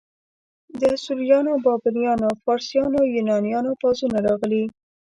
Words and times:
د 0.79 0.81
اسوریانو، 0.95 1.53
بابلیانو، 1.65 2.29
فارسیانو، 2.43 2.99
یونانیانو 3.15 3.71
پوځونه 3.81 4.17
راغلي. 4.27 4.63